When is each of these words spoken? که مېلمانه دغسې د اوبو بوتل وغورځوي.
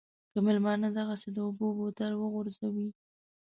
که 0.31 0.39
مېلمانه 0.45 0.87
دغسې 0.99 1.29
د 1.33 1.37
اوبو 1.47 1.67
بوتل 1.77 2.13
وغورځوي. 2.17 2.89